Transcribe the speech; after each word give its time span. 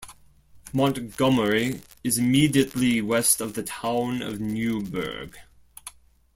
Montgomery 0.73 1.83
is 2.03 2.17
immediately 2.17 3.03
west 3.03 3.39
of 3.39 3.53
the 3.53 3.61
Town 3.61 4.23
of 4.23 4.39
Newburgh. 4.39 5.37